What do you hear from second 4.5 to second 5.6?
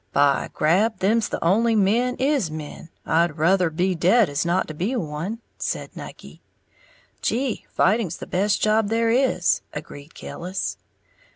to be one,"